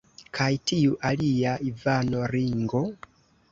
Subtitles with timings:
[0.37, 2.85] Kaj tiu alia, Ivano Ringo?